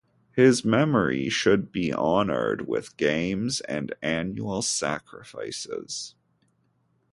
His 0.31 0.65
memory 0.65 1.29
should 1.29 1.71
be 1.71 1.93
honored 1.93 2.67
with 2.67 2.97
games 2.97 3.61
and 3.69 3.93
annual 4.01 4.63
sacrifices. 4.63 6.15